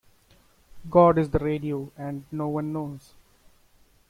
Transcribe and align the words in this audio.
'God 0.89 1.19
is 1.19 1.29
the 1.29 1.37
Radio' 1.37 1.91
and 1.95 2.23
'No 2.31 2.47
One 2.47 2.73
Knows'. 2.73 3.13